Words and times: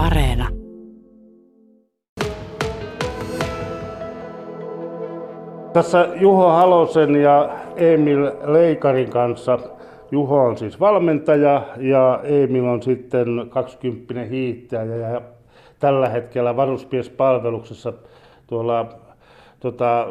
Areena. 0.00 0.48
Tässä 5.72 6.08
Juho 6.20 6.48
Halosen 6.48 7.16
ja 7.16 7.48
Emil 7.76 8.30
Leikarin 8.44 9.10
kanssa. 9.10 9.58
Juho 10.10 10.44
on 10.44 10.58
siis 10.58 10.80
valmentaja 10.80 11.62
ja 11.76 12.20
Emil 12.22 12.64
on 12.64 12.82
sitten 12.82 13.28
20 13.50 14.24
hiihtäjä 14.24 14.96
ja 14.96 15.20
tällä 15.78 16.08
hetkellä 16.08 16.56
varuspiespalveluksessa 16.56 17.92
tuolla 18.46 18.88
tota, 19.60 20.06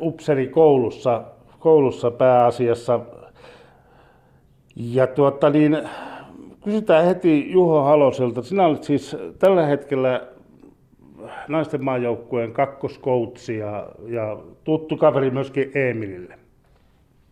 upserikoulussa 0.00 1.22
koulussa 1.58 2.10
pääasiassa. 2.10 3.00
Ja 4.76 5.06
tuota, 5.06 5.50
niin, 5.50 5.78
kysytään 6.68 7.04
heti 7.04 7.52
Juho 7.52 7.82
Haloselta. 7.82 8.42
Sinä 8.42 8.66
olet 8.66 8.84
siis 8.84 9.16
tällä 9.38 9.66
hetkellä 9.66 10.22
naisten 11.48 11.84
maajoukkueen 11.84 12.52
kakkoskoutsi 12.52 13.58
ja, 13.58 13.88
ja 14.06 14.38
tuttu 14.64 14.96
kaveri 14.96 15.30
myöskin 15.30 15.70
Emilille. 15.74 16.38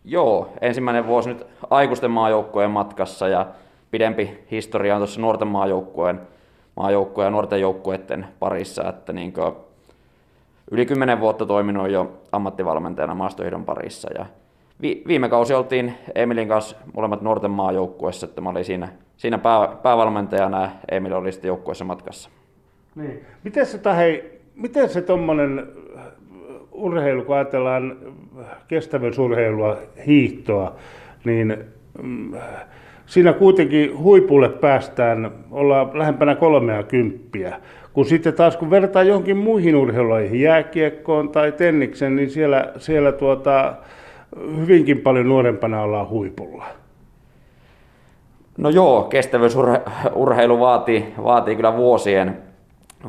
Joo, 0.05 0.49
ensimmäinen 0.61 1.07
vuosi 1.07 1.29
nyt 1.29 1.47
aikuisten 1.69 2.11
maajoukkueen 2.11 2.71
matkassa 2.71 3.27
ja 3.27 3.47
pidempi 3.91 4.39
historia 4.51 4.95
on 4.95 4.99
tuossa 4.99 5.21
nuorten 5.21 5.47
maajoukkueen, 5.47 6.21
maajoukkueen 6.75 7.25
ja 7.25 7.31
nuorten 7.31 7.61
joukkueiden 7.61 8.27
parissa, 8.39 8.89
että 8.89 9.13
niin 9.13 9.33
yli 10.71 10.85
kymmenen 10.85 11.19
vuotta 11.19 11.45
toiminut 11.45 11.89
jo 11.89 12.11
ammattivalmentajana 12.31 13.15
maastohiidon 13.15 13.65
parissa 13.65 14.09
ja 14.13 14.25
vi, 14.81 15.03
viime 15.07 15.29
kausi 15.29 15.53
oltiin 15.53 15.93
Emilin 16.15 16.47
kanssa 16.47 16.75
molemmat 16.93 17.21
nuorten 17.21 17.51
maajoukkueessa, 17.51 18.25
että 18.25 18.41
mä 18.41 18.49
olin 18.49 18.65
siinä, 18.65 18.89
siinä 19.17 19.37
pää, 19.37 19.67
päävalmentajana 19.83 20.61
ja 20.61 20.69
Emil 20.91 21.13
oli 21.13 21.31
sitten 21.31 21.49
joukkueessa 21.49 21.85
matkassa. 21.85 22.29
Niin. 22.95 23.21
Miten 23.43 23.65
se, 23.65 23.79
hei, 23.97 24.39
miten 24.55 24.89
se 24.89 25.01
tuommoinen 25.01 25.67
urheilu, 26.71 27.23
kun 27.23 27.35
ajatellaan 27.35 27.97
kestävyysurheilua, 28.67 29.77
hiihtoa, 30.07 30.75
niin 31.25 31.57
mm, 32.01 32.33
siinä 33.05 33.33
kuitenkin 33.33 33.97
huipulle 33.97 34.49
päästään, 34.49 35.31
ollaan 35.51 35.99
lähempänä 35.99 36.35
kolmea 36.35 36.83
kymppiä. 36.83 37.55
Kun 37.93 38.05
sitten 38.05 38.33
taas 38.33 38.57
kun 38.57 38.69
vertaa 38.69 39.03
johonkin 39.03 39.37
muihin 39.37 39.75
urheilulajeihin, 39.75 40.41
jääkiekkoon 40.41 41.29
tai 41.29 41.51
tenniksen, 41.51 42.15
niin 42.15 42.29
siellä, 42.29 42.71
siellä 42.77 43.11
tuota, 43.11 43.75
hyvinkin 44.57 45.01
paljon 45.01 45.29
nuorempana 45.29 45.81
ollaan 45.81 46.09
huipulla. 46.09 46.65
No 48.57 48.69
joo, 48.69 49.03
kestävyysurheilu 49.03 50.59
vaatii, 50.59 51.13
vaatii 51.23 51.55
kyllä 51.55 51.77
vuosien, 51.77 52.37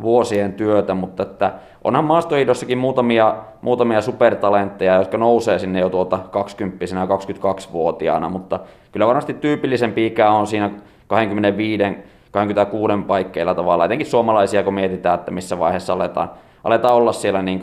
vuosien 0.02 0.52
työtä, 0.52 0.94
mutta 0.94 1.22
että 1.22 1.52
onhan 1.84 2.04
maastohiidossakin 2.04 2.78
muutamia, 2.78 3.36
muutamia 3.62 4.00
supertalentteja, 4.00 4.94
jotka 4.94 5.18
nousee 5.18 5.58
sinne 5.58 5.80
jo 5.80 5.90
tuota 5.90 6.18
20 6.30 6.84
ja 6.84 7.04
22-vuotiaana, 7.04 8.28
mutta 8.28 8.60
kyllä 8.92 9.06
varmasti 9.06 9.34
tyypillisempi 9.34 10.06
ikä 10.06 10.30
on 10.30 10.46
siinä 10.46 10.70
25 11.06 11.84
26 12.30 12.94
paikkeilla 13.06 13.54
tavalla, 13.54 13.84
etenkin 13.84 14.06
suomalaisia, 14.06 14.62
kun 14.62 14.74
mietitään, 14.74 15.18
että 15.18 15.30
missä 15.30 15.58
vaiheessa 15.58 15.92
aletaan, 15.92 16.30
aletaan 16.64 16.94
olla 16.94 17.12
siellä 17.12 17.42
niin 17.42 17.60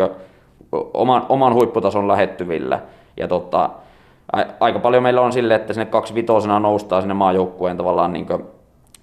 oman, 0.94 1.26
oman 1.30 1.54
huipputason 1.54 2.08
lähettyvillä. 2.08 2.80
Ja 3.18 3.28
tota, 3.28 3.70
aika 4.60 4.80
paljon 4.80 5.04
meillä 5.04 5.22
on 5.22 5.34
sille, 5.34 5.56
että 5.56 5.74
sinne 5.74 5.86
kaksi 5.86 6.16
vitosena 6.16 6.60
noustaa 6.60 7.02
sinne 7.02 7.14
maajoukkueen 7.14 7.78
tavallaan 7.78 8.14
niin 8.14 8.28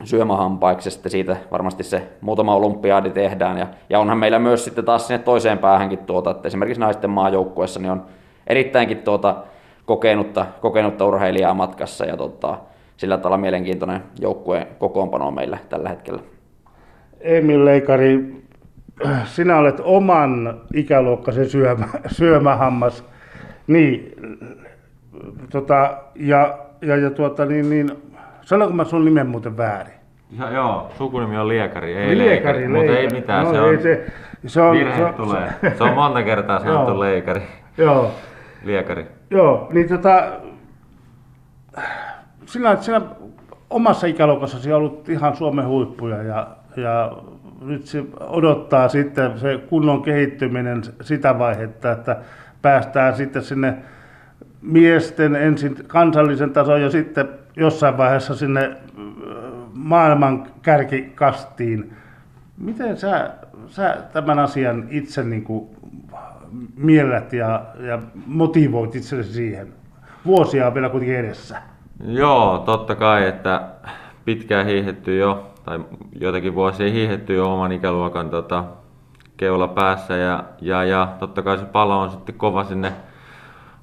syömähampaiksi, 0.05 0.87
ja 0.87 0.91
sitten 0.91 1.13
siitä 1.13 1.37
varmasti 1.51 1.83
se 1.83 2.09
muutama 2.21 2.55
olympiadi 2.55 3.11
tehdään. 3.11 3.59
Ja, 3.59 3.67
ja 3.91 3.99
onhan 3.99 4.19
meillä 4.19 4.39
myös 4.39 4.65
sitten 4.65 4.85
taas 4.85 5.07
sinne 5.07 5.19
toiseen 5.19 5.59
päähänkin 5.59 5.99
tuota, 5.99 6.31
että 6.31 6.49
esimerkiksi 6.49 6.81
naisten 6.81 7.11
maajoukkueessa 7.11 7.81
niin 7.81 7.93
on 7.93 8.03
erittäinkin 8.47 8.99
tuota, 8.99 9.37
kokenutta, 9.87 10.47
kokenutta 10.61 11.07
urheilijaa 11.07 11.55
matkassa, 11.55 12.05
ja 12.05 12.17
tota, 12.17 12.59
sillä 12.97 13.17
tavalla 13.17 13.39
mielenkiintoinen 13.39 14.03
joukkueen 14.21 14.67
kokoonpano 14.79 15.31
meillä 15.31 15.59
tällä 15.69 15.89
hetkellä. 15.89 16.23
Emil 17.21 17.65
Leikari, 17.65 18.43
sinä 19.25 19.59
olet 19.59 19.81
oman 19.85 20.61
ikäluokkaisen 20.75 21.51
syömä, 21.51 21.89
syömähammas. 22.07 23.12
Niin, 23.67 24.13
tota, 25.51 25.99
ja, 26.15 26.59
ja, 26.81 26.97
ja 26.97 27.11
tuota, 27.11 27.47
niin, 27.47 27.71
niin, 27.71 27.91
sanonko 28.43 28.75
mä 28.75 28.85
sun 28.85 29.05
nimen 29.05 29.27
muuten 29.27 29.57
väärin? 29.57 29.95
Ja, 30.39 30.51
joo, 30.51 30.91
sukunimi 30.99 31.39
on 31.39 31.49
Liekari, 31.49 31.95
ei 31.95 32.19
Liekari, 32.19 32.61
leikari, 32.61 32.69
mutta 32.69 32.99
ei 32.99 33.09
mitään, 33.09 33.45
no, 33.45 33.53
se, 33.53 33.61
on, 33.61 33.83
se, 33.83 34.07
se 34.47 34.61
on, 34.61 34.73
virhe 34.77 35.07
se, 35.07 35.13
tulee. 35.17 35.53
Se, 35.79 35.85
on 35.85 35.95
monta 35.95 36.23
kertaa 36.23 36.59
sanottu 36.65 37.01
Leikari. 37.01 37.43
Joo. 37.79 38.11
Liekari. 38.65 39.07
Joo, 39.31 39.69
niin 39.73 39.89
tota, 39.89 40.23
sinä, 42.47 42.77
sinä 42.77 43.01
omassa 43.71 44.07
ikäluokassasi 44.07 44.73
ollut 44.73 45.09
ihan 45.09 45.37
Suomen 45.37 45.67
huippuja 45.67 46.23
ja, 46.23 46.47
ja 46.77 47.13
nyt 47.61 47.87
se 47.87 48.05
odottaa 48.21 48.89
sitten 48.89 49.39
se 49.39 49.61
kunnon 49.69 50.03
kehittyminen 50.03 50.83
sitä 51.01 51.39
vaihetta, 51.39 51.93
että 51.93 52.17
päästään 52.63 53.17
sitten 53.17 53.43
sinne 53.43 53.77
miesten 54.63 55.37
ensin 55.37 55.77
kansallisen 55.87 56.51
tason 56.51 56.83
ja 56.83 56.91
sitten 56.91 57.29
jossain 57.57 57.97
vaiheessa 57.97 58.35
sinne 58.35 58.65
äh, 58.65 58.77
maailman 59.73 60.47
kärkikastiin. 60.63 61.93
Miten 62.59 62.97
sä, 62.97 63.31
sä 63.67 63.97
tämän 64.13 64.39
asian 64.39 64.87
itse 64.91 65.25
niin 65.25 65.45
kuin 65.45 65.69
miellät 66.77 67.33
ja, 67.33 67.63
ja 67.81 67.99
motivoit 68.27 68.97
itsesi 68.97 69.33
siihen? 69.33 69.69
Vuosia 70.27 70.67
on 70.67 70.75
vielä 70.75 70.89
kuitenkin 70.89 71.19
edessä. 71.19 71.63
Joo, 72.05 72.59
totta 72.59 72.95
kai, 72.95 73.27
että 73.27 73.63
pitkään 74.25 74.67
hiihetty 74.67 75.17
jo, 75.17 75.51
tai 75.65 75.81
joitakin 76.21 76.55
vuosia 76.55 76.91
hiihetty 76.91 77.35
jo 77.35 77.53
oman 77.53 77.73
ikäluokan 77.73 78.31
tota, 78.31 78.65
keula 79.43 79.69
päässä 79.69 80.17
ja, 80.17 80.45
ja, 80.61 80.85
ja 80.85 81.09
totta 81.19 81.43
kai 81.43 81.59
se 81.59 81.65
palo 81.65 82.01
on 82.01 82.11
sitten 82.11 82.35
kova 82.35 82.65
sinne 82.65 82.93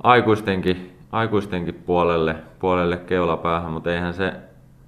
aikuistenkin, 0.03 0.97
aikuistenkin 1.11 1.73
puolelle, 1.73 2.35
puolelle 2.59 2.97
keulapäähän, 2.97 3.71
mutta 3.71 3.93
eihän 3.93 4.13
se, 4.13 4.33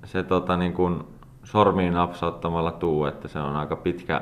se 0.06 0.24
tota, 0.24 0.58
niin 0.58 0.74
kuin 0.74 1.04
sormiin 1.44 1.94
napsauttamalla 1.94 2.72
tuu, 2.72 3.06
että 3.06 3.28
se 3.28 3.40
on 3.40 3.56
aika 3.56 3.76
pitkä, 3.76 4.22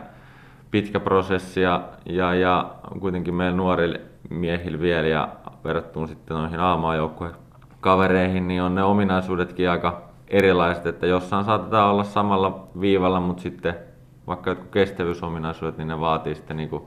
pitkä 0.72 1.00
prosessi 1.00 1.62
ja, 1.62 1.82
ja, 2.06 2.34
ja 2.34 2.70
kuitenkin 3.00 3.34
meillä 3.34 3.58
nuorille 3.58 4.02
miehillä 4.30 4.80
vielä 4.80 5.08
ja 5.08 5.30
verrattuna 5.64 6.08
sitten 6.08 6.38
noihin 6.38 6.60
aamaajoukkueen 6.60 7.34
kavereihin, 7.82 8.48
niin 8.48 8.62
on 8.62 8.76
ne 8.76 8.84
ominaisuudetkin 8.84 9.70
aika 9.70 10.02
erilaiset, 10.28 10.86
että 10.86 11.08
jossain 11.08 11.46
saatetaan 11.46 11.92
olla 11.92 12.04
samalla 12.04 12.68
viivalla, 12.82 13.20
mutta 13.20 13.44
sitten 13.44 13.89
vaikka 14.30 14.50
jotkut 14.50 14.72
kestävyysominaisuudet, 14.72 15.78
niin 15.78 15.88
ne 15.88 16.00
vaatii 16.00 16.36
sitten 16.36 16.58
niin 16.58 16.70
kuin 16.70 16.84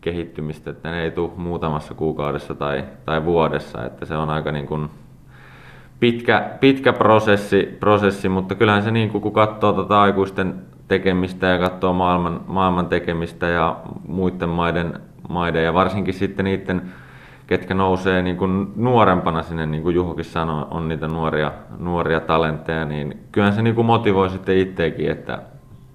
kehittymistä, 0.00 0.70
että 0.70 0.90
ne 0.90 1.02
ei 1.02 1.10
tule 1.10 1.30
muutamassa 1.36 1.94
kuukaudessa 1.94 2.54
tai, 2.54 2.84
tai 3.04 3.24
vuodessa, 3.24 3.84
että 3.84 4.06
se 4.06 4.16
on 4.16 4.30
aika 4.30 4.52
niin 4.52 4.66
kuin 4.66 4.90
pitkä, 6.00 6.50
pitkä 6.60 6.92
prosessi, 6.92 7.76
prosessi, 7.80 8.28
mutta 8.28 8.54
kyllähän 8.54 8.82
se 8.82 8.90
niin 8.90 9.10
kuin, 9.10 9.22
kun 9.22 9.32
katsoo 9.32 9.72
tuota 9.72 10.02
aikuisten 10.02 10.54
tekemistä 10.88 11.46
ja 11.46 11.58
katsoo 11.58 11.92
maailman, 11.92 12.40
maailman 12.46 12.86
tekemistä 12.86 13.46
ja 13.48 13.76
muiden 14.08 14.48
maiden, 14.48 15.00
maiden 15.28 15.64
ja 15.64 15.74
varsinkin 15.74 16.14
sitten 16.14 16.44
niiden 16.44 16.82
ketkä 17.46 17.74
nousee 17.74 18.22
niin 18.22 18.36
kuin 18.36 18.72
nuorempana 18.76 19.42
sinne, 19.42 19.66
niin 19.66 19.82
kuin 19.82 19.94
Juhokin 19.94 20.24
sanoi, 20.24 20.66
on 20.70 20.88
niitä 20.88 21.08
nuoria, 21.08 21.52
nuoria 21.78 22.20
talentteja, 22.20 22.84
niin 22.84 23.18
kyllähän 23.32 23.54
se 23.54 23.62
niin 23.62 23.74
kuin 23.74 23.86
motivoi 23.86 24.30
sitten 24.30 24.58
itsekin, 24.58 25.10
että 25.10 25.38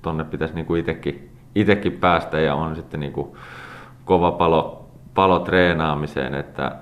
tonne 0.02 0.24
pitäisi 0.24 0.56
niin 0.56 0.66
kuin 0.66 0.80
itsekin, 0.80 1.30
itsekin 1.56 1.92
päästä 1.92 2.40
ja 2.40 2.56
on 2.56 2.76
sitten 2.76 3.00
niin 3.00 3.14
kuin 3.14 3.28
kova 4.06 4.32
palo, 4.32 4.86
palo 5.14 5.40
treenaamiseen, 5.40 6.36
että 6.36 6.76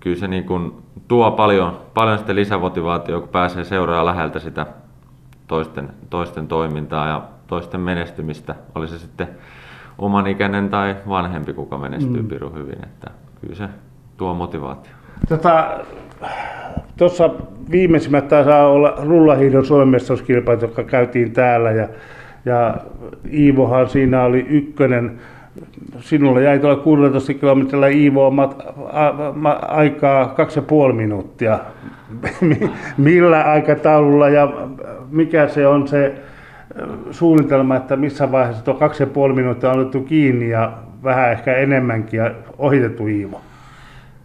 kyllä 0.00 0.16
se 0.16 0.28
niin 0.28 0.44
kuin 0.44 0.72
tuo 1.08 1.30
paljon, 1.30 1.80
paljon 1.94 2.18
sitten 2.18 2.36
lisämotivaatiota, 2.36 3.20
kun 3.20 3.28
pääsee 3.28 3.64
seuraamaan 3.64 4.06
läheltä 4.06 4.38
sitä 4.38 4.66
toisten, 5.46 5.90
toisten 6.10 6.48
toimintaa 6.48 7.08
ja 7.08 7.22
toisten 7.46 7.80
menestymistä, 7.80 8.54
oli 8.74 8.88
se 8.88 8.98
sitten 8.98 9.28
oman 9.98 10.26
ikäinen 10.26 10.68
tai 10.68 10.96
vanhempi, 11.08 11.52
kuka 11.52 11.78
menestyy 11.78 12.22
mm. 12.22 12.28
pirun 12.28 12.54
hyvin, 12.54 12.84
että 12.84 13.10
kyllä 13.40 13.54
se 13.54 13.68
tuo 14.16 14.34
motivaatio. 14.34 14.92
Tota, 15.28 15.80
tuossa 16.96 17.30
viimeisimmät 17.70 18.28
saa 18.28 18.66
olla 18.66 18.94
rullahiidon 19.02 19.66
Suomen 19.66 20.00
jotka 20.60 20.82
käytiin 20.84 21.32
täällä 21.32 21.70
ja, 21.70 21.88
ja 22.44 22.76
Iivohan 23.32 23.88
siinä 23.88 24.22
oli 24.22 24.46
ykkönen. 24.48 25.18
Sinulle 26.00 26.42
jäi 26.42 26.58
tuolla 26.58 26.76
16 26.76 27.34
kilometrillä 27.34 27.88
Iivoa 27.88 28.30
mat, 28.30 28.62
a, 28.92 29.06
a, 29.06 29.50
aikaa 29.68 30.26
kaksi 30.26 30.58
ja 30.58 30.62
puoli 30.62 30.92
minuuttia. 30.92 31.58
Millä 32.98 33.42
aikataululla 33.42 34.28
ja 34.28 34.52
mikä 35.10 35.48
se 35.48 35.66
on 35.66 35.88
se 35.88 36.14
suunnitelma, 37.10 37.76
että 37.76 37.96
missä 37.96 38.32
vaiheessa 38.32 38.64
tuo 38.64 38.74
kaksi 38.74 39.02
ja 39.02 39.06
puoli 39.06 39.34
minuuttia 39.34 39.70
on 39.70 39.78
otettu 39.78 40.00
kiinni 40.00 40.50
ja 40.50 40.72
vähän 41.04 41.32
ehkä 41.32 41.56
enemmänkin 41.56 42.18
ja 42.18 42.30
ohitettu 42.58 43.06
Iivo? 43.06 43.40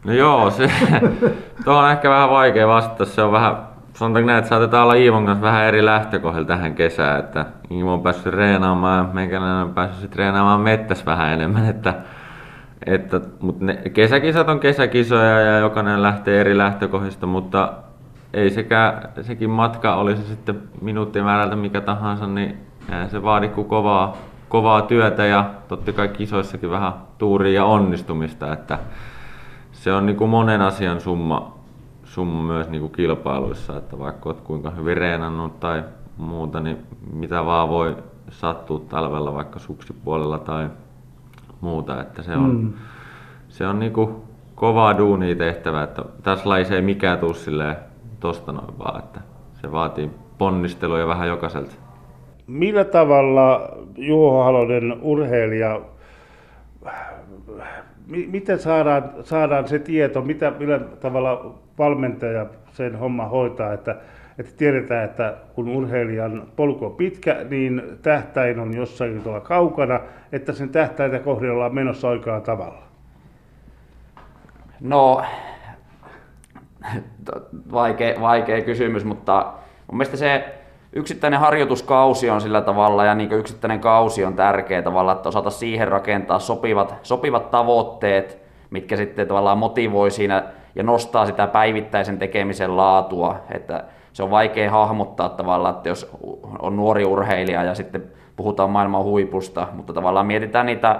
No 0.05 0.13
joo, 0.13 0.49
se, 0.49 0.71
tuohon 1.65 1.83
on 1.83 1.91
ehkä 1.91 2.09
vähän 2.09 2.29
vaikea 2.29 2.67
vastata. 2.67 3.05
Se 3.05 3.21
on 3.21 3.31
vähän, 3.31 3.55
sanotaanko 3.97 4.27
näin, 4.27 4.39
että 4.39 4.49
saatetaan 4.49 4.83
olla 4.83 4.93
Iivon 4.93 5.25
kanssa 5.25 5.41
vähän 5.41 5.65
eri 5.65 5.85
lähtökohdilla 5.85 6.47
tähän 6.47 6.75
kesään. 6.75 7.19
Että 7.19 7.45
Iivo 7.71 7.93
on 7.93 8.01
päässyt 8.01 8.33
treenaamaan 8.33 8.97
ja 8.97 9.13
meikäläinen 9.13 9.63
on 9.63 9.73
päässyt 9.73 10.11
treenaamaan 10.11 10.61
mettässä 10.61 11.05
vähän 11.05 11.33
enemmän. 11.33 11.69
Että, 11.69 11.93
että, 12.85 13.21
mutta 13.39 13.65
ne, 13.65 13.75
kesäkisat 13.93 14.49
on 14.49 14.59
kesäkisoja 14.59 15.41
ja 15.41 15.59
jokainen 15.59 16.01
lähtee 16.01 16.41
eri 16.41 16.57
lähtökohdista, 16.57 17.25
mutta 17.25 17.73
ei 18.33 18.49
sekä, 18.49 19.01
sekin 19.21 19.49
matka 19.49 19.95
olisi 19.95 20.23
sitten 20.23 20.61
minuuttimäärältä 20.81 21.55
mikä 21.55 21.81
tahansa, 21.81 22.27
niin 22.27 22.57
se 23.07 23.23
vaadi 23.23 23.47
kuin 23.47 23.67
kovaa, 23.67 24.17
kovaa 24.49 24.81
työtä 24.81 25.25
ja 25.25 25.49
totta 25.67 25.93
kai 25.93 26.07
kisoissakin 26.07 26.69
vähän 26.69 26.93
tuuria 27.17 27.53
ja 27.53 27.65
onnistumista, 27.65 28.53
että 28.53 28.79
se 29.71 29.93
on 29.93 30.05
niin 30.05 30.17
kuin 30.17 30.29
monen 30.29 30.61
asian 30.61 31.01
summa, 31.01 31.56
summa 32.07 32.53
myös 32.53 32.69
niin 32.69 32.81
kuin 32.81 32.91
kilpailuissa, 32.91 33.77
että 33.77 33.99
vaikka 33.99 34.29
olet 34.29 34.41
kuinka 34.41 34.69
hyvin 34.69 34.97
reenannut 34.97 35.59
tai 35.59 35.83
muuta, 36.17 36.59
niin 36.59 36.77
mitä 37.13 37.45
vaan 37.45 37.69
voi 37.69 37.95
sattua 38.29 38.79
talvella 38.79 39.33
vaikka 39.33 39.59
suksipuolella 39.59 40.39
tai 40.39 40.69
muuta, 41.61 42.01
että 42.01 42.23
se 42.23 42.35
on, 42.35 42.55
mm. 42.55 42.73
se 43.49 43.67
on 43.67 43.79
niin 43.79 43.93
kuin 43.93 44.15
kovaa 44.55 44.97
duunia 44.97 45.35
tehtävä, 45.35 45.83
että 45.83 46.03
tässä 46.23 46.49
laissa 46.49 46.75
ei 46.75 46.81
mikään 46.81 47.19
tule 47.19 47.33
silleen 47.33 47.75
tosta 48.19 48.51
noin 48.51 48.79
vaan, 48.79 48.99
että 48.99 49.19
se 49.61 49.71
vaatii 49.71 50.11
ponnisteluja 50.37 51.07
vähän 51.07 51.27
jokaiselta. 51.27 51.75
Millä 52.47 52.83
tavalla 52.83 53.69
Juho 53.97 54.43
Halonen 54.43 54.97
urheilija, 55.01 55.81
miten 58.07 58.59
saadaan, 58.59 59.11
saadaan 59.23 59.67
se 59.67 59.79
tieto, 59.79 60.21
mitä, 60.21 60.53
millä 60.59 60.79
tavalla 60.79 61.55
valmentaja 61.77 62.45
sen 62.71 62.95
homma 62.95 63.25
hoitaa, 63.25 63.73
että, 63.73 63.95
että 64.37 64.51
tiedetään, 64.57 65.05
että 65.05 65.33
kun 65.55 65.69
urheilijan 65.69 66.47
polku 66.55 66.85
on 66.85 66.95
pitkä, 66.95 67.45
niin 67.49 67.81
tähtäin 68.01 68.59
on 68.59 68.77
jossain 68.77 69.21
tuolla 69.21 69.41
kaukana, 69.41 69.99
että 70.31 70.53
sen 70.53 70.69
tähtäintä 70.69 71.19
kohden 71.19 71.51
ollaan 71.51 71.75
menossa 71.75 72.07
oikealla 72.07 72.41
tavalla? 72.41 72.83
No, 74.81 75.21
vaikea, 77.71 78.21
vaikea 78.21 78.61
kysymys, 78.61 79.05
mutta 79.05 79.53
mun 79.87 79.97
mielestä 79.97 80.17
se 80.17 80.53
yksittäinen 80.97 81.39
harjoituskausi 81.39 82.29
on 82.29 82.41
sillä 82.41 82.61
tavalla 82.61 83.05
ja 83.05 83.15
niin 83.15 83.31
yksittäinen 83.31 83.79
kausi 83.79 84.25
on 84.25 84.33
tärkeä 84.33 84.81
tavalla, 84.81 85.11
että 85.11 85.29
osata 85.29 85.49
siihen 85.49 85.87
rakentaa 85.87 86.39
sopivat, 86.39 86.95
sopivat 87.03 87.51
tavoitteet, 87.51 88.41
mitkä 88.69 88.95
sitten 88.95 89.27
tavallaan 89.27 89.57
motivoi 89.57 90.11
siinä 90.11 90.43
ja 90.75 90.83
nostaa 90.83 91.25
sitä 91.25 91.47
päivittäisen 91.47 92.19
tekemisen 92.19 92.77
laatua, 92.77 93.35
että 93.51 93.83
se 94.13 94.23
on 94.23 94.31
vaikea 94.31 94.71
hahmottaa 94.71 95.29
tavallaan, 95.29 95.75
että 95.75 95.89
jos 95.89 96.11
on 96.59 96.75
nuori 96.75 97.05
urheilija 97.05 97.63
ja 97.63 97.75
sitten 97.75 98.03
puhutaan 98.35 98.69
maailman 98.69 99.03
huipusta, 99.03 99.67
mutta 99.73 99.93
tavallaan 99.93 100.25
mietitään 100.25 100.65
niitä 100.65 100.99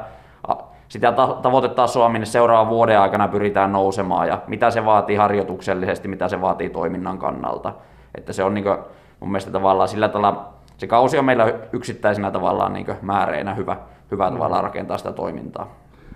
sitä 0.87 1.13
tavoitetasoa, 1.41 2.09
minne 2.09 2.25
seuraavan 2.25 2.69
vuoden 2.69 2.99
aikana 2.99 3.27
pyritään 3.27 3.71
nousemaan 3.71 4.27
ja 4.27 4.41
mitä 4.47 4.71
se 4.71 4.85
vaatii 4.85 5.15
harjoituksellisesti, 5.15 6.07
mitä 6.07 6.27
se 6.27 6.41
vaatii 6.41 6.69
toiminnan 6.69 7.17
kannalta. 7.17 7.73
Että 8.15 8.33
se 8.33 8.43
on 8.43 8.53
niin 8.53 8.63
kuin, 8.63 8.77
mun 9.19 9.31
mielestä 9.31 9.51
tavallaan 9.51 9.89
sillä 9.89 10.09
tavalla, 10.09 10.53
se 10.77 10.87
kausi 10.87 11.17
on 11.17 11.25
meillä 11.25 11.53
yksittäisenä 11.73 12.31
tavallaan 12.31 12.73
niin 12.73 12.87
määreinä 13.01 13.53
hyvä, 13.53 13.77
hyvä 14.11 14.31
tavallaan 14.31 14.63
rakentaa 14.63 14.97
sitä 14.97 15.11
toimintaa. 15.11 15.75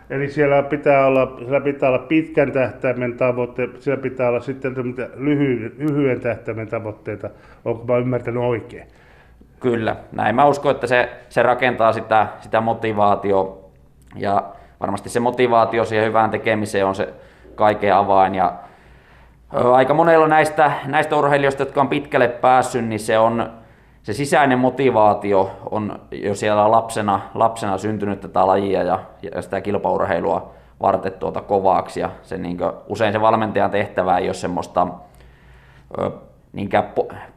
Eli 0.09 0.29
siellä 0.29 0.63
pitää 0.63 1.05
olla, 1.05 1.33
siellä 1.37 1.61
pitää 1.61 1.89
olla 1.89 1.99
pitkän 1.99 2.51
tähtäimen 2.51 3.17
tavoitteet, 3.17 3.81
siellä 3.81 4.01
pitää 4.01 4.29
olla 4.29 4.39
sitten 4.39 4.75
lyhyen, 5.15 5.71
lyhyen 5.77 6.19
tähtäimen 6.19 6.67
tavoitteita. 6.67 7.29
Onko 7.65 7.85
mä 7.85 7.97
ymmärtänyt 7.97 8.43
oikein? 8.43 8.87
Kyllä, 9.59 9.95
näin 10.11 10.35
mä 10.35 10.45
uskon, 10.45 10.71
että 10.71 10.87
se, 10.87 11.09
se 11.29 11.43
rakentaa 11.43 11.93
sitä, 11.93 12.27
sitä 12.39 12.61
motivaatio 12.61 13.71
ja 14.15 14.43
varmasti 14.79 15.09
se 15.09 15.19
motivaatio 15.19 15.85
siihen 15.85 16.07
hyvään 16.07 16.29
tekemiseen 16.29 16.85
on 16.85 16.95
se 16.95 17.13
kaiken 17.55 17.95
avain. 17.95 18.35
Ja 18.35 18.53
aika 19.51 19.93
monella 19.93 20.27
näistä, 20.27 20.71
näistä 20.85 21.15
urheilijoista, 21.15 21.61
jotka 21.61 21.81
on 21.81 21.87
pitkälle 21.87 22.27
päässyt, 22.27 22.85
niin 22.85 22.99
se 22.99 23.19
on 23.19 23.49
se 24.03 24.13
sisäinen 24.13 24.59
motivaatio 24.59 25.51
on 25.71 25.99
jo 26.11 26.35
siellä 26.35 26.71
lapsena, 26.71 27.19
lapsena 27.33 27.77
syntynyt 27.77 28.21
tätä 28.21 28.47
lajia 28.47 28.83
ja, 28.83 28.99
ja 29.21 29.41
sitä 29.41 29.61
kilpaurheilua 29.61 30.53
varten 30.81 31.13
tuota 31.13 31.41
kovaksi. 31.41 31.99
Ja 31.99 32.09
se, 32.21 32.37
niin 32.37 32.57
kuin, 32.57 32.71
usein 32.87 33.13
se 33.13 33.21
valmentajan 33.21 33.71
tehtävä 33.71 34.17
ei 34.17 34.27
ole 34.27 34.33
semmoista 34.33 34.87
ö, 35.99 36.11
niinkään 36.53 36.83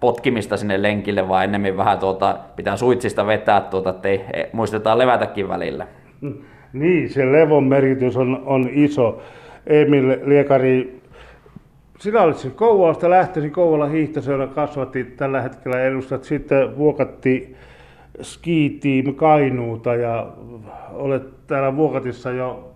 potkimista 0.01 0.57
sinne 0.57 0.83
lenkille, 0.83 1.29
vaan 1.29 1.45
ennemmin 1.45 1.77
vähän 1.77 1.99
tuota, 1.99 2.37
pitää 2.57 2.77
suitsista 2.77 3.27
vetää, 3.27 3.61
tuota, 3.61 3.91
ettei 3.91 4.25
muistetaan 4.53 4.99
levätäkin 4.99 5.49
välillä. 5.49 5.87
Niin, 6.73 7.11
se 7.11 7.33
levon 7.33 7.65
merkitys 7.65 8.17
on, 8.17 8.43
on 8.47 8.69
iso. 8.73 9.23
Emil 9.67 10.17
Liekari, 10.25 11.01
sinä 12.05 12.23
olit 12.23 12.37
siis 12.37 12.55
Kouvolasta 12.55 13.11
lähtöisin, 13.11 13.53
Kouvola 13.53 13.87
hiihtoseura 13.87 14.47
kasvatti 14.47 15.05
tällä 15.05 15.41
hetkellä 15.41 15.81
edustat 15.81 16.25
sitten 16.25 16.77
Vuokatti 16.77 17.57
Ski 18.23 18.79
Team 18.83 19.15
Kainuuta 19.15 19.95
ja 19.95 20.27
olet 20.93 21.47
täällä 21.47 21.77
Vuokatissa 21.77 22.31
jo 22.31 22.75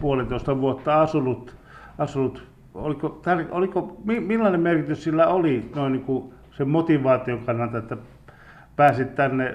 puolitoista 0.00 0.60
vuotta 0.60 1.00
asunut. 1.00 1.56
asunut. 1.98 2.42
Oliko, 2.74 3.22
oliko, 3.50 3.96
millainen 4.04 4.60
merkitys 4.60 5.04
sillä 5.04 5.26
oli 5.26 5.70
noin 5.74 5.92
niin 5.92 6.04
kuin 6.04 6.34
sen 6.50 6.68
motivaation 6.68 7.38
kannalta, 7.38 7.78
että 7.78 7.96
pääsit 8.76 9.14
tänne 9.14 9.54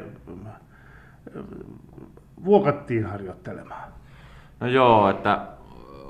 vuokattiin 2.46 3.06
harjoittelemaan? 3.06 3.90
No 4.60 4.68
joo, 4.68 5.10
että 5.10 5.42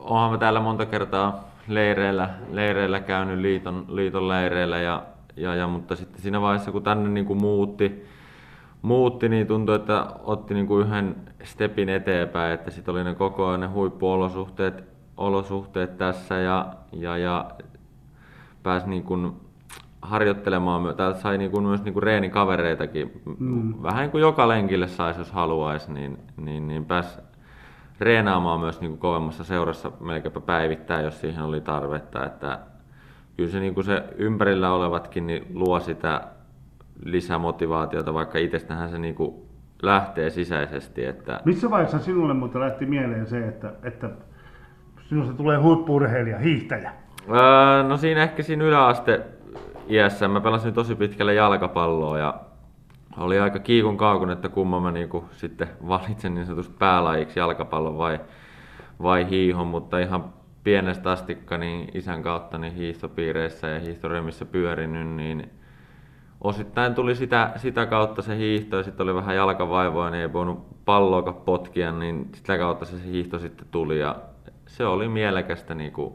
onhan 0.01 0.31
mä 0.31 0.38
täällä 0.38 0.59
monta 0.59 0.85
kertaa 0.85 1.46
leireillä, 1.68 2.30
leireillä 2.52 3.00
käynyt 3.00 3.40
liiton, 3.40 3.86
liiton 3.88 4.28
leireillä, 4.28 4.78
ja, 4.78 5.04
ja, 5.36 5.56
ja, 5.56 5.68
mutta 5.68 5.96
sitten 5.96 6.22
siinä 6.22 6.42
vaiheessa 6.42 6.72
kun 6.72 6.84
tänne 6.84 7.10
niin 7.10 7.25
kuin 7.25 7.42
muutti, 7.42 8.06
muutti, 8.81 9.30
niin 9.30 9.48
tuntui, 9.48 9.75
että 9.75 10.06
otti 10.24 10.54
niin 10.54 10.68
kuin 10.68 10.88
yhden 10.88 11.16
stepin 11.44 11.90
eteenpäin, 11.90 12.54
että 12.54 12.71
sitten 12.71 12.92
oli 12.92 13.04
ne 13.04 13.16
koko 13.16 13.47
ajan 13.47 13.59
ne 13.59 13.68
huippuolosuhteet 13.68 14.97
olosuhteet 15.18 15.97
tässä 15.97 16.40
ja, 16.40 16.74
ja, 16.92 17.18
ja 17.18 17.52
pääsi 18.64 18.90
niin 18.90 19.04
kuin 19.04 19.31
harjoittelemaan. 20.02 20.95
Täältä 20.95 21.19
sai 21.19 21.38
niinku 21.38 21.62
myös 21.62 21.83
niinku 21.83 22.00
reenikavereitakin. 22.00 23.21
Mm. 23.40 23.74
Vähän 23.83 24.02
niin 24.02 24.12
kuin 24.12 24.21
joka 24.21 24.47
lenkille 24.47 24.88
saisi, 24.88 25.19
jos 25.19 25.31
haluaisi, 25.31 25.94
niin, 25.94 26.18
niin, 26.38 26.68
niin 26.68 26.86
pääsi 26.86 27.19
reenaamaan 27.99 28.59
myös 28.59 28.81
niinku 28.81 28.97
kovemmassa 28.97 29.44
seurassa 29.44 29.92
melkeinpä 29.99 30.42
päivittäin, 30.42 31.06
jos 31.06 31.21
siihen 31.21 31.44
oli 31.44 31.61
tarvetta. 31.61 32.25
Että 32.25 32.59
kyllä 33.37 33.49
se, 33.49 33.59
niinku 33.59 33.83
se 33.83 34.04
ympärillä 34.18 34.71
olevatkin 34.71 35.27
niin 35.27 35.47
luo 35.54 35.80
sitä 35.80 36.21
lisämotivaatiota, 37.04 38.13
vaikka 38.13 38.37
itsestähän 38.37 38.89
se 38.89 38.97
niinku 38.97 39.47
lähtee 39.81 40.30
sisäisesti. 40.30 41.06
Että... 41.06 41.39
Missä 41.45 41.69
vaiheessa 41.69 41.99
sinulle 41.99 42.33
mutta 42.33 42.59
lähti 42.59 42.85
mieleen 42.85 43.27
se, 43.27 43.47
että, 43.47 43.73
että 43.83 44.09
sinusta 45.09 45.33
tulee 45.33 45.57
huippuurheilija, 45.57 46.39
hiihtäjä? 46.39 46.92
Öö, 47.30 47.83
no 47.83 47.97
siinä 47.97 48.23
ehkä 48.23 48.44
siinä 48.44 48.63
yläaste 48.63 49.25
iässä 49.89 50.27
mä 50.27 50.42
pelasin 50.42 50.73
tosi 50.73 50.95
pitkälle 50.95 51.33
jalkapalloa 51.33 52.18
ja 52.18 52.46
oli 53.18 53.40
aika 53.40 53.59
kiikun 53.59 53.97
kaukun, 53.97 54.31
että 54.31 54.50
kumman 54.50 54.83
mä 54.83 54.92
niinku 54.92 55.26
sitten 55.31 55.68
valitsen 55.88 56.36
niin 56.36 56.45
sanotusti 56.45 56.76
päälajiksi 56.80 57.40
jalkapallon 57.40 57.97
vai, 57.97 58.19
vai 59.02 59.30
hiihon, 59.30 59.68
mutta 59.68 60.00
ihan 60.00 60.33
pienestä 60.64 61.12
astikka 61.12 61.57
niin 61.57 61.90
isän 61.94 62.24
kautta 62.24 62.57
niin 62.57 62.74
hiihtopiireissä 62.74 63.68
ja 63.68 63.80
hiihtoryhmissä 63.80 64.45
pyörinyt, 64.45 65.07
niin 65.07 65.50
osittain 66.42 66.95
tuli 66.95 67.16
sitä, 67.16 67.52
sitä 67.56 67.86
kautta 67.86 68.21
se 68.21 68.38
hiihto 68.38 68.78
ja 68.78 68.83
sitten 68.83 69.04
oli 69.04 69.16
vähän 69.16 69.36
jalkavaivoa, 69.36 70.09
niin 70.09 70.21
ei 70.21 70.33
voinut 70.33 70.86
palloa 70.86 71.33
potkia, 71.33 71.92
niin 71.92 72.30
sitä 72.36 72.57
kautta 72.57 72.86
se 72.86 73.04
hiihto 73.06 73.40
sitten 73.40 73.68
tuli 73.71 74.00
ja 74.00 74.16
se 74.66 74.86
oli 74.86 75.07
mielekästä, 75.07 75.76
niin 75.76 75.92
kuin, 75.92 76.14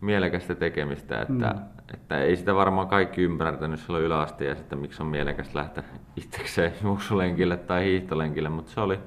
mielekästä 0.00 0.54
tekemistä, 0.54 1.22
että, 1.22 1.54
mm. 1.54 1.60
Että 1.94 2.18
ei 2.18 2.36
sitä 2.36 2.54
varmaan 2.54 2.88
kaikki 2.88 3.22
ymmärtänyt 3.22 3.80
silloin 3.80 4.04
ja 4.46 4.54
sitten 4.54 4.78
miksi 4.78 5.02
on 5.02 5.08
mielekästä 5.08 5.58
lähteä 5.58 5.84
itsekseen 6.16 6.72
juoksulenkille 6.84 7.56
tai 7.56 7.84
hiihtolenkille, 7.84 8.48
mutta 8.48 8.72
se, 8.72 8.80
oli, 8.80 8.98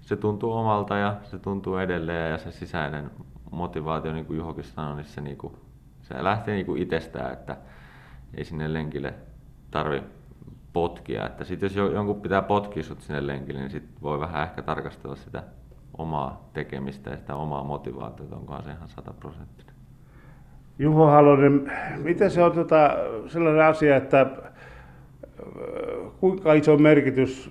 se 0.00 0.16
tuntuu 0.16 0.52
omalta 0.52 0.96
ja 0.96 1.16
se 1.22 1.38
tuntuu 1.38 1.76
edelleen 1.76 2.30
ja 2.30 2.38
se 2.38 2.52
sisäinen 2.52 3.10
motivaatio, 3.50 4.12
niin 4.12 4.26
kuin 4.26 4.36
Juhokin 4.36 4.64
sanoi, 4.64 4.96
niin 4.96 5.04
se, 5.04 5.20
niin 5.20 5.36
kuin, 5.36 5.56
se 6.02 6.24
lähtee 6.24 6.54
niin 6.54 6.66
kuin 6.66 6.82
itsestään, 6.82 7.32
että 7.32 7.56
ei 8.34 8.44
sinne 8.44 8.72
lenkille 8.72 9.14
tarvi 9.70 10.02
potkia. 10.72 11.26
Että 11.26 11.44
sit 11.44 11.62
jos 11.62 11.76
jonkun 11.76 12.20
pitää 12.20 12.42
potkia 12.42 12.82
sut 12.82 13.00
sinne 13.00 13.26
lenkille, 13.26 13.60
niin 13.60 13.70
sit 13.70 14.02
voi 14.02 14.20
vähän 14.20 14.42
ehkä 14.42 14.62
tarkastella 14.62 15.16
sitä 15.16 15.42
omaa 15.98 16.48
tekemistä 16.52 17.10
ja 17.10 17.16
sitä 17.16 17.34
omaa 17.34 17.64
motivaatiota, 17.64 18.36
onkohan 18.36 18.64
se 18.64 18.70
ihan 18.70 18.88
sataprosenttinen. 18.88 19.71
Juho 20.82 21.06
Halonen, 21.06 21.72
miten 22.02 22.30
se 22.30 22.42
on 22.42 22.52
tota, 22.52 22.90
sellainen 23.26 23.64
asia, 23.64 23.96
että 23.96 24.20
äh, 24.20 24.28
kuinka 26.20 26.52
iso 26.52 26.76
merkitys 26.76 27.50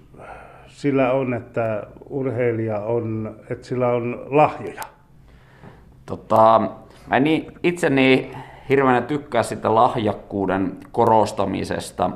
sillä 0.67 1.11
on, 1.11 1.33
että 1.33 1.83
urheilija 2.09 2.79
on, 2.79 3.35
että 3.49 3.67
sillä 3.67 3.87
on 3.87 4.25
lahjoja? 4.25 4.81
Tota, 6.05 6.61
mä 7.07 7.17
en 7.17 7.23
itse 7.63 7.89
niin 7.89 8.37
hirveänä 8.69 9.01
tykkää 9.01 9.43
sitä 9.43 9.75
lahjakkuuden 9.75 10.77
korostamisesta, 10.91 12.09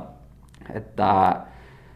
että 0.74 1.36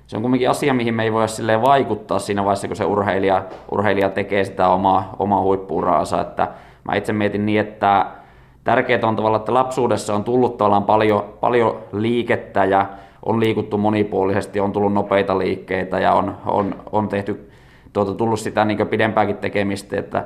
se 0.06 0.16
on 0.16 0.22
kuitenkin 0.22 0.50
asia, 0.50 0.74
mihin 0.74 0.94
me 0.94 1.02
ei 1.02 1.12
voi 1.12 1.28
silleen 1.28 1.62
vaikuttaa 1.62 2.18
siinä 2.18 2.44
vaiheessa, 2.44 2.68
kun 2.68 2.76
se 2.76 2.84
urheilija, 2.84 3.44
urheilija 3.70 4.10
tekee 4.10 4.44
sitä 4.44 4.68
omaa, 4.68 5.16
omaa 5.18 5.42
huippuuraansa. 5.42 6.20
Että 6.20 6.48
mä 6.84 6.94
itse 6.94 7.12
mietin 7.12 7.46
niin, 7.46 7.60
että 7.60 8.19
tärkeää 8.64 9.08
on 9.08 9.16
tavallaan, 9.16 9.40
että 9.40 9.54
lapsuudessa 9.54 10.14
on 10.14 10.24
tullut 10.24 10.56
tavallaan 10.56 10.84
paljon, 10.84 11.24
paljon 11.40 11.78
liikettä 11.92 12.64
ja 12.64 12.86
on 13.26 13.40
liikuttu 13.40 13.78
monipuolisesti, 13.78 14.60
on 14.60 14.72
tullut 14.72 14.92
nopeita 14.92 15.38
liikkeitä 15.38 15.98
ja 15.98 16.12
on, 16.12 16.36
on, 16.46 16.74
on 16.92 17.08
tehty, 17.08 17.50
tuota, 17.92 18.14
tullut 18.14 18.40
sitä 18.40 18.64
niin 18.64 18.88
pidempääkin 18.88 19.36
tekemistä, 19.36 19.98
että 19.98 20.24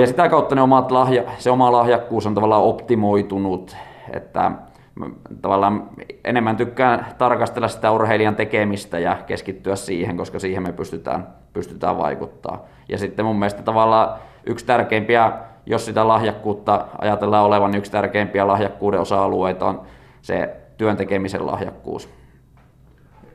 ja 0.00 0.06
sitä 0.06 0.28
kautta 0.28 0.54
ne 0.54 0.62
omat 0.62 0.90
lahja, 0.90 1.22
se 1.38 1.50
oma 1.50 1.72
lahjakkuus 1.72 2.26
on 2.26 2.34
tavallaan 2.34 2.62
optimoitunut, 2.62 3.76
että 4.12 4.50
tavallaan 5.42 5.90
enemmän 6.24 6.56
tykkään 6.56 7.06
tarkastella 7.18 7.68
sitä 7.68 7.90
urheilijan 7.90 8.36
tekemistä 8.36 8.98
ja 8.98 9.16
keskittyä 9.26 9.76
siihen, 9.76 10.16
koska 10.16 10.38
siihen 10.38 10.62
me 10.62 10.72
pystytään, 10.72 11.26
pystytään 11.52 11.98
vaikuttaa. 11.98 12.64
Ja 12.88 12.98
sitten 12.98 13.24
mun 13.24 13.38
mielestä 13.38 13.62
tavallaan 13.62 14.18
yksi 14.46 14.66
tärkeimpiä, 14.66 15.32
jos 15.66 15.84
sitä 15.84 16.08
lahjakkuutta 16.08 16.86
ajatellaan 16.98 17.44
olevan, 17.44 17.70
niin 17.70 17.78
yksi 17.78 17.92
tärkeimpiä 17.92 18.46
lahjakkuuden 18.46 19.00
osa-alueita 19.00 19.66
on 19.66 19.82
se 20.22 20.56
työn 20.76 20.96
tekemisen 20.96 21.46
lahjakkuus. 21.46 22.08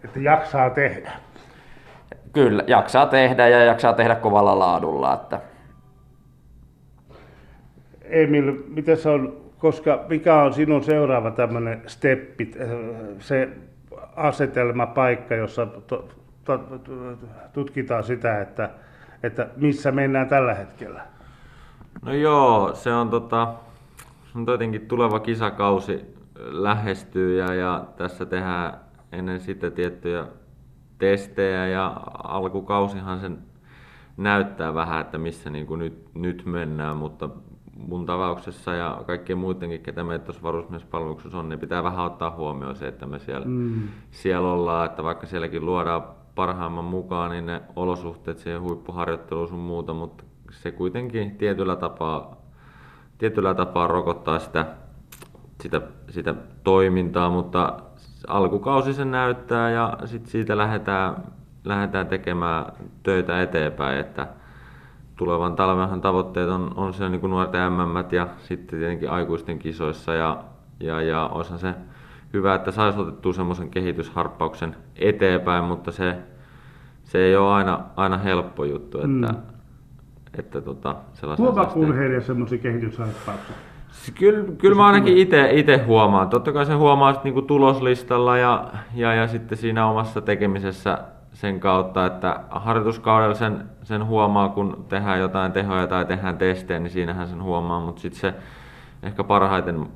Että 0.03 0.19
jaksaa 0.19 0.69
tehdä. 0.69 1.11
Kyllä, 2.33 2.63
jaksaa 2.67 3.05
tehdä 3.05 3.47
ja 3.47 3.63
jaksaa 3.63 3.93
tehdä 3.93 4.15
kovalla 4.15 4.59
laadulla. 4.59 5.13
Että... 5.13 5.39
Emil, 8.01 8.53
miten 8.67 8.97
se 8.97 9.09
on, 9.09 9.37
koska 9.57 10.05
mikä 10.09 10.41
on 10.41 10.53
sinun 10.53 10.83
seuraava 10.83 11.31
tämmöinen 11.31 11.81
steppi, 11.87 12.51
se 13.19 13.49
asetelma, 14.15 14.85
paikka, 14.85 15.35
jossa 15.35 15.65
to, 15.65 15.81
to, 16.45 16.57
to, 16.57 16.79
tutkitaan 17.53 18.03
sitä, 18.03 18.41
että, 18.41 18.69
että 19.23 19.47
missä 19.57 19.91
mennään 19.91 20.27
tällä 20.27 20.53
hetkellä? 20.53 21.01
No 22.05 22.13
joo, 22.13 22.71
se 22.73 22.93
on, 22.93 23.09
tota, 23.09 23.53
on 24.35 24.45
tietenkin 24.45 24.87
tuleva 24.87 25.19
kisakausi 25.19 26.01
lähestyy 26.35 27.37
ja, 27.37 27.53
ja 27.53 27.85
tässä 27.97 28.25
tehdään 28.25 28.79
ennen 29.11 29.39
sitä 29.39 29.71
tiettyjä 29.71 30.25
testejä 30.97 31.67
ja 31.67 32.01
alkukausihan 32.23 33.19
sen 33.19 33.37
näyttää 34.17 34.73
vähän, 34.73 35.01
että 35.01 35.17
missä 35.17 35.49
niin 35.49 35.67
kuin 35.67 35.79
nyt, 35.79 36.09
nyt 36.13 36.45
mennään, 36.45 36.97
mutta 36.97 37.29
mun 37.87 38.05
tapauksessa 38.05 38.73
ja 38.73 39.03
kaikkien 39.07 39.37
muidenkin, 39.37 39.81
ketä 39.81 40.03
meitä 40.03 40.25
tuossa 40.25 40.43
varusmiespalveluksessa 40.43 41.37
on, 41.39 41.49
niin 41.49 41.59
pitää 41.59 41.83
vähän 41.83 42.05
ottaa 42.05 42.31
huomioon 42.31 42.75
se, 42.75 42.87
että 42.87 43.05
me 43.05 43.19
siellä, 43.19 43.45
mm. 43.45 43.87
siellä 44.11 44.51
ollaan, 44.51 44.85
että 44.85 45.03
vaikka 45.03 45.27
sielläkin 45.27 45.65
luodaan 45.65 46.03
parhaimman 46.35 46.85
mukaan, 46.85 47.31
niin 47.31 47.45
ne 47.45 47.61
olosuhteet 47.75 48.37
siihen 48.37 48.61
huippuharjoitteluun 48.61 49.47
sun 49.47 49.59
muuta, 49.59 49.93
mutta 49.93 50.23
se 50.51 50.71
kuitenkin 50.71 51.37
tietyllä 51.37 51.75
tapaa, 51.75 52.35
tietyllä 53.17 53.53
tapaa 53.53 53.87
rokottaa 53.87 54.39
sitä 54.39 54.65
sitä, 55.61 55.81
sitä 56.09 56.35
toimintaa, 56.63 57.29
mutta 57.29 57.79
alkukausi 58.27 58.93
sen 58.93 59.11
näyttää 59.11 59.71
ja 59.71 59.97
sitten 60.05 60.31
siitä 60.31 60.57
lähdetään, 60.57 61.15
lähdetään 61.65 62.07
tekemään 62.07 62.65
töitä 63.03 63.41
eteenpäin, 63.41 63.99
että 63.99 64.27
tulevan 65.15 65.55
talvenhan 65.55 66.01
tavoitteet 66.01 66.49
on, 66.49 66.73
on 66.75 66.93
se 66.93 67.09
niin 67.09 67.21
kuin 67.21 67.31
nuorten 67.31 67.73
MM 67.73 68.11
ja 68.11 68.27
sitten 68.37 68.79
tietenkin 68.79 69.09
aikuisten 69.09 69.59
kisoissa 69.59 70.13
ja, 70.13 70.43
ja, 70.79 71.01
ja 71.01 71.27
olisihan 71.27 71.59
se 71.59 71.73
hyvä, 72.33 72.55
että 72.55 72.71
saisi 72.71 72.99
otettua 72.99 73.33
semmoisen 73.33 73.69
kehitysharppauksen 73.69 74.75
eteenpäin, 74.95 75.63
mutta 75.63 75.91
se, 75.91 76.17
se 77.03 77.17
ei 77.17 77.35
ole 77.35 77.53
aina, 77.53 77.79
aina 77.95 78.17
helppo 78.17 78.65
juttu, 78.65 78.97
että, 78.97 79.33
mm. 79.33 79.41
Että 80.39 80.61
tota, 80.61 80.95
sellaisen... 81.13 81.45
urheilija 81.75 82.21
semmoisen 82.21 82.59
kehitysharppauksen? 82.59 83.55
Kyllä, 84.19 84.51
kyllä 84.57 84.75
mä 84.75 84.85
ainakin 84.85 85.17
itse 85.51 85.83
huomaan. 85.85 86.29
Totta 86.29 86.53
kai 86.53 86.65
se 86.65 86.73
huomaa 86.73 87.13
sitten 87.13 87.29
niinku 87.29 87.41
tuloslistalla 87.41 88.37
ja, 88.37 88.67
ja, 88.95 89.13
ja 89.13 89.27
sitten 89.27 89.57
siinä 89.57 89.87
omassa 89.87 90.21
tekemisessä 90.21 90.97
sen 91.33 91.59
kautta, 91.59 92.05
että 92.05 92.39
harjoituskaudella 92.49 93.35
sen, 93.35 93.69
sen 93.83 94.05
huomaa, 94.05 94.49
kun 94.49 94.85
tehdään 94.89 95.19
jotain 95.19 95.51
tehoja 95.51 95.87
tai 95.87 96.05
tehdään 96.05 96.37
testejä, 96.37 96.79
niin 96.79 96.91
siinähän 96.91 97.27
sen 97.27 97.43
huomaa, 97.43 97.79
mutta 97.79 98.01
sitten 98.01 98.21
se 98.21 98.33
ehkä 99.03 99.23
parhaiten 99.23 99.87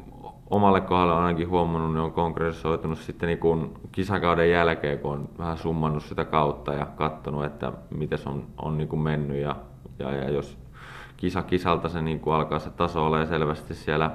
omalle 0.49 0.81
kohdalle 0.81 1.13
on 1.13 1.23
ainakin 1.23 1.49
huomannut, 1.49 1.93
niin 1.93 2.01
on 2.01 2.11
konkretisoitunut 2.11 2.99
sitten 2.99 3.27
niin 3.27 3.39
kuin 3.39 3.73
kisakauden 3.91 4.51
jälkeen, 4.51 4.99
kun 4.99 5.11
on 5.11 5.29
vähän 5.39 5.57
summannut 5.57 6.03
sitä 6.03 6.25
kautta 6.25 6.73
ja 6.73 6.85
katsonut, 6.85 7.45
että 7.45 7.71
miten 7.97 8.17
se 8.17 8.29
on, 8.29 8.43
on 8.61 8.77
niin 8.77 8.99
mennyt 8.99 9.37
ja, 9.37 9.55
ja, 9.99 10.11
ja 10.11 10.29
jos 10.29 10.57
kisa 11.17 11.43
kisalta 11.43 11.89
se 11.89 12.01
niin 12.01 12.19
kuin 12.19 12.35
alkaa 12.35 12.59
se 12.59 12.69
taso 12.69 13.05
ole 13.05 13.25
selvästi 13.25 13.75
siellä 13.75 14.11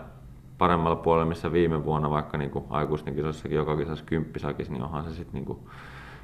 paremmalla 0.59 0.97
puolella, 0.97 1.27
missä 1.27 1.53
viime 1.53 1.85
vuonna 1.85 2.11
vaikka 2.11 2.39
niin 2.39 2.51
kuin 2.51 2.65
aikuisten 2.71 3.15
kisoissakin 3.15 3.57
joka 3.57 3.77
kisassa 3.77 4.05
kymppisakis, 4.05 4.71
niin 4.71 4.83
onhan 4.83 5.05
se 5.05 5.11
sitten 5.11 5.35
niin 5.35 5.45
kuin 5.45 5.59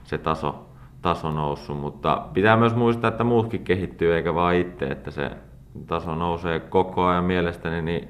se 0.05 0.19
taso, 0.19 0.67
taso 1.03 1.33
noussut. 1.33 1.81
Mutta 1.81 2.27
pitää 2.33 2.57
myös 2.57 2.75
muistaa, 2.75 3.09
että 3.09 3.25
muutkin 3.25 3.65
kehittyy 3.65 4.15
eikä 4.15 4.35
vain 4.35 4.61
itse, 4.61 4.87
että 4.87 5.11
se 5.11 5.31
taso 5.87 6.15
nousee 6.15 6.61
koko 6.61 7.05
ajan 7.05 7.25
mielestäni 7.25 7.83
niin 7.83 8.09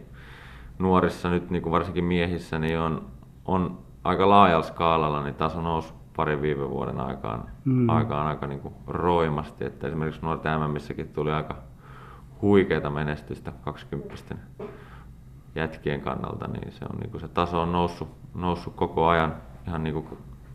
nuorissa 0.78 1.30
nyt 1.30 1.50
niin 1.50 1.62
kuin 1.62 1.72
varsinkin 1.72 2.04
miehissä 2.04 2.58
niin 2.58 2.78
on, 2.78 3.06
on 3.44 3.78
aika 4.04 4.28
laajalla 4.28 4.66
skaalalla 4.66 5.22
niin 5.22 5.34
taso 5.34 5.60
nousi 5.60 5.94
parin 6.16 6.42
viime 6.42 6.70
vuoden 6.70 7.00
aikaan, 7.00 7.44
mm. 7.64 7.88
aikaan 7.88 8.26
aika 8.26 8.46
niin 8.46 8.60
kuin 8.60 8.74
roimasti. 8.86 9.64
Että 9.64 9.86
esimerkiksi 9.86 10.22
nuorten 10.22 10.60
MMissäkin 10.60 11.08
tuli 11.08 11.32
aika 11.32 11.56
huikeata 12.42 12.90
menestystä 12.90 13.52
20 13.64 14.14
jätkien 15.54 16.00
kannalta, 16.00 16.46
niin 16.46 16.72
se, 16.72 16.84
on, 16.92 16.98
niin 17.00 17.10
kuin 17.10 17.20
se 17.20 17.28
taso 17.28 17.62
on 17.62 17.72
noussut, 17.72 18.08
noussut 18.34 18.74
koko 18.74 19.08
ajan 19.08 19.34
ihan 19.68 19.84
niin 19.84 19.94
kuin 19.94 20.06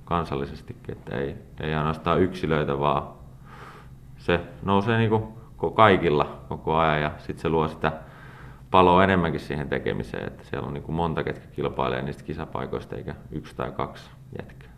kansallisestikin, 0.05 0.97
että 0.97 1.15
ei, 1.15 1.35
ei 1.59 1.73
ainoastaan 1.73 2.21
yksilöitä, 2.21 2.79
vaan 2.79 3.03
se 4.17 4.39
nousee 4.63 4.97
niin 4.97 5.09
kuin 5.09 5.23
kaikilla 5.73 6.39
koko 6.49 6.77
ajan 6.77 7.01
ja 7.01 7.11
sitten 7.17 7.41
se 7.41 7.49
luo 7.49 7.67
sitä 7.67 7.91
paloa 8.71 9.03
enemmänkin 9.03 9.39
siihen 9.39 9.69
tekemiseen, 9.69 10.27
että 10.27 10.43
siellä 10.43 10.67
on 10.67 10.73
niin 10.73 10.83
kuin 10.83 10.95
monta, 10.95 11.23
ketkä 11.23 11.47
kilpailee 11.47 12.01
niistä 12.01 12.23
kisapaikoista 12.23 12.95
eikä 12.95 13.15
yksi 13.31 13.55
tai 13.55 13.71
kaksi 13.71 14.09
jätkää. 14.39 14.70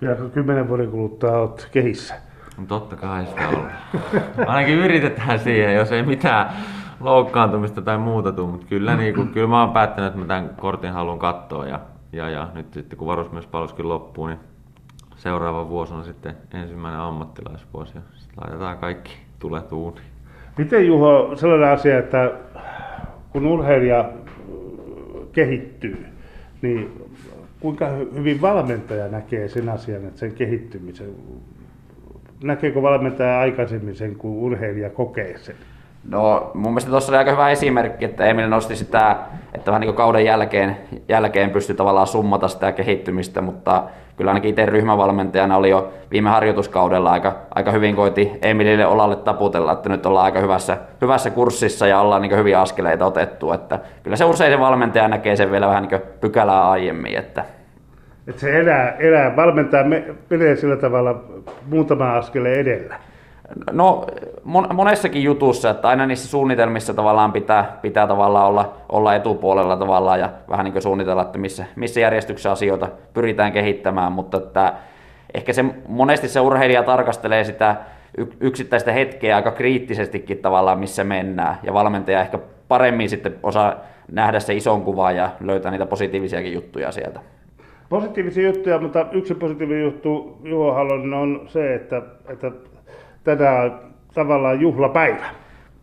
Vieläkö 0.00 0.28
kymmenen 0.28 0.68
vuoden 0.68 0.90
kuluttua 0.90 1.30
olet 1.30 1.68
kehissä? 1.72 2.14
No 2.58 2.64
totta 2.68 2.96
kai 2.96 3.26
sitä 3.26 3.48
on. 3.48 3.70
Ainakin 4.46 4.78
yritetään 4.78 5.38
siihen, 5.38 5.74
jos 5.74 5.92
ei 5.92 6.02
mitään 6.02 6.50
loukkaantumista 7.00 7.82
tai 7.82 7.98
muuta 7.98 8.32
tule, 8.32 8.50
mutta 8.50 8.66
kyllä, 8.66 8.96
niin 8.96 9.14
kuin, 9.14 9.28
kyllä 9.28 9.46
mä 9.46 9.60
oon 9.60 9.72
päättänyt, 9.72 10.08
että 10.08 10.18
mä 10.18 10.26
tämän 10.26 10.50
kortin 10.60 10.92
haluan 10.92 11.18
katsoa 11.18 11.66
ja, 11.66 11.80
ja, 12.12 12.30
ja 12.30 12.48
nyt 12.54 12.74
sitten 12.74 12.98
kun 12.98 13.08
varusmiespalveluskin 13.08 13.88
loppuu, 13.88 14.26
niin 14.26 14.38
seuraava 15.16 15.68
vuosi 15.68 15.94
on 15.94 16.04
sitten 16.04 16.36
ensimmäinen 16.54 17.00
ammattilaisvuosi 17.00 17.92
ja 17.94 18.00
sitten 18.14 18.44
laitetaan 18.44 18.78
kaikki 18.78 19.12
tulet 19.38 19.72
uuniin. 19.72 20.06
Miten 20.58 20.86
Juho, 20.86 21.32
sellainen 21.34 21.68
asia, 21.70 21.98
että 21.98 22.32
kun 23.30 23.46
urheilija 23.46 24.04
kehittyy, 25.32 26.06
niin 26.62 27.10
kuinka 27.66 27.88
hyvin 28.14 28.40
valmentaja 28.40 29.08
näkee 29.08 29.48
sen 29.48 29.68
asian, 29.68 30.04
että 30.04 30.20
sen 30.20 30.32
kehittymisen 30.32 31.06
näkeekö 32.44 32.82
valmentaja 32.82 33.40
aikaisemmin 33.40 33.94
sen, 33.94 34.16
kun 34.16 34.30
urheilija 34.30 34.90
kokee 34.90 35.38
sen? 35.38 35.54
No 36.10 36.50
mun 36.54 36.72
mielestä 36.72 36.90
tuossa 36.90 37.12
oli 37.12 37.18
aika 37.18 37.30
hyvä 37.30 37.50
esimerkki, 37.50 38.04
että 38.04 38.24
Emil 38.24 38.48
nosti 38.48 38.76
sitä, 38.76 39.16
että 39.54 39.70
vähän 39.70 39.80
niin 39.80 39.88
kuin 39.88 39.96
kauden 39.96 40.24
jälkeen, 40.24 40.76
jälkeen 41.08 41.50
pystyi 41.50 41.76
tavallaan 41.76 42.06
summata 42.06 42.48
sitä 42.48 42.72
kehittymistä, 42.72 43.40
mutta 43.40 43.82
kyllä 44.16 44.30
ainakin 44.30 44.50
itse 44.50 44.66
ryhmävalmentajana 44.66 45.56
oli 45.56 45.70
jo 45.70 45.92
viime 46.10 46.30
harjoituskaudella 46.30 47.10
aika, 47.10 47.36
aika 47.54 47.72
hyvin 47.72 47.96
koiti 47.96 48.32
Emilille 48.42 48.86
olalle 48.86 49.16
taputella, 49.16 49.72
että 49.72 49.88
nyt 49.88 50.06
ollaan 50.06 50.24
aika 50.24 50.40
hyvässä, 50.40 50.78
hyvässä 51.00 51.30
kurssissa 51.30 51.86
ja 51.86 52.00
ollaan 52.00 52.22
niin 52.22 52.36
hyviä 52.36 52.60
askeleita 52.60 53.06
otettu, 53.06 53.52
että 53.52 53.78
kyllä 54.02 54.16
se 54.16 54.24
usein 54.24 54.52
se 54.52 54.60
valmentaja 54.60 55.08
näkee 55.08 55.36
sen 55.36 55.50
vielä 55.50 55.68
vähän 55.68 55.88
niin 55.90 56.02
pykälää 56.20 56.70
aiemmin, 56.70 57.18
että 57.18 57.44
Että 58.28 58.40
se 58.40 58.58
elää, 58.58 58.90
elää 58.98 59.36
valmentaa 59.36 59.84
me, 59.84 60.04
menee 60.30 60.56
sillä 60.56 60.76
tavalla 60.76 61.24
muutama 61.68 62.16
askeleen 62.16 62.60
edellä. 62.60 62.96
No 63.72 64.06
monessakin 64.72 65.22
jutussa, 65.22 65.70
että 65.70 65.88
aina 65.88 66.06
niissä 66.06 66.28
suunnitelmissa 66.28 66.94
tavallaan 66.94 67.32
pitää, 67.32 67.78
pitää 67.82 68.06
tavallaan 68.06 68.46
olla, 68.46 68.74
olla 68.88 69.14
etupuolella 69.14 69.76
tavallaan 69.76 70.20
ja 70.20 70.30
vähän 70.50 70.64
niin 70.64 70.72
kuin 70.72 70.82
suunnitella, 70.82 71.22
että 71.22 71.38
missä, 71.38 71.64
missä 71.76 72.00
järjestyksessä 72.00 72.52
asioita 72.52 72.88
pyritään 73.14 73.52
kehittämään, 73.52 74.12
mutta 74.12 74.36
että 74.36 74.72
ehkä 75.34 75.52
se, 75.52 75.64
monesti 75.88 76.28
se 76.28 76.40
urheilija 76.40 76.82
tarkastelee 76.82 77.44
sitä 77.44 77.76
yksittäistä 78.40 78.92
hetkeä 78.92 79.36
aika 79.36 79.50
kriittisestikin 79.50 80.38
tavallaan, 80.38 80.78
missä 80.78 81.04
mennään 81.04 81.58
ja 81.62 81.74
valmentaja 81.74 82.20
ehkä 82.20 82.38
paremmin 82.68 83.08
sitten 83.08 83.34
osaa 83.42 83.74
nähdä 84.12 84.40
se 84.40 84.54
ison 84.54 84.82
kuvan 84.82 85.16
ja 85.16 85.30
löytää 85.40 85.70
niitä 85.70 85.86
positiivisiakin 85.86 86.52
juttuja 86.52 86.92
sieltä. 86.92 87.20
Positiivisia 87.88 88.46
juttuja, 88.46 88.78
mutta 88.78 89.06
yksi 89.12 89.34
positiivinen 89.34 89.82
juttu 89.82 90.38
Juho 90.44 90.72
Halonen 90.72 91.14
on 91.14 91.40
se, 91.46 91.74
että, 91.74 92.02
että 92.28 92.50
tänään 93.24 93.78
tavallaan 94.14 94.60
juhlapäivä. 94.60 95.26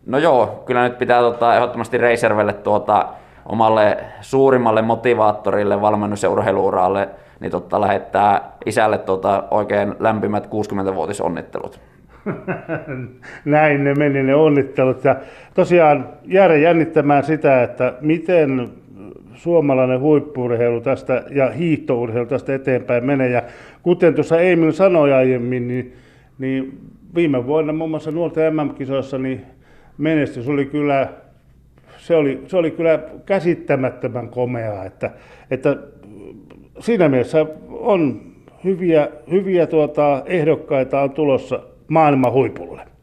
No 0.06 0.18
joo, 0.18 0.62
kyllä 0.66 0.88
nyt 0.88 0.98
pitää 0.98 1.20
tota, 1.20 1.54
ehdottomasti 1.54 1.98
Reiservelle 1.98 2.52
tuota, 2.52 3.08
omalle 3.46 3.96
suurimmalle 4.20 4.82
motivaattorille 4.82 5.80
valmennus- 5.80 6.22
ja 6.22 6.30
urheiluuralle 6.30 7.08
niin 7.40 7.50
tota, 7.50 7.80
lähettää 7.80 8.52
isälle 8.66 8.98
tota, 8.98 9.44
oikein 9.50 9.94
lämpimät 9.98 10.46
60-vuotisonnittelut. 10.46 11.80
Näin 13.44 13.84
ne 13.84 13.94
meni 13.94 14.22
ne 14.22 14.34
onnittelut. 14.34 15.04
Ja 15.04 15.16
tosiaan 15.54 16.08
jäädä 16.24 16.56
jännittämään 16.56 17.24
sitä, 17.24 17.62
että 17.62 17.94
miten 18.00 18.70
suomalainen 19.34 20.00
huippurheilu 20.00 20.80
tästä 20.80 21.24
ja 21.30 21.50
hiihtourheilu 21.50 22.26
tästä 22.26 22.54
eteenpäin 22.54 23.04
menee. 23.04 23.28
Ja 23.28 23.42
kuten 23.82 24.14
tuossa 24.14 24.40
Emil 24.40 24.72
sanoi 24.72 25.12
aiemmin, 25.12 25.68
niin, 25.68 25.92
niin 26.38 26.78
viime 27.14 27.46
vuonna 27.46 27.72
muun 27.72 27.90
muassa 27.90 28.10
nuorten 28.10 28.56
MM-kisoissa 28.56 29.18
niin 29.18 29.40
menestys 29.98 30.48
oli 30.48 30.66
kyllä, 30.66 31.08
se 31.98 32.16
oli, 32.16 32.42
se 32.46 32.56
oli 32.56 32.70
kyllä 32.70 32.98
käsittämättömän 33.26 34.28
komea, 34.28 34.84
että, 34.84 35.10
että 35.50 35.76
siinä 36.78 37.08
mielessä 37.08 37.46
on 37.68 38.20
hyviä, 38.64 39.08
hyviä 39.30 39.66
tuota, 39.66 40.22
ehdokkaita 40.26 41.00
on 41.00 41.10
tulossa 41.10 41.60
maailman 41.88 42.32
huipulle. 42.32 42.93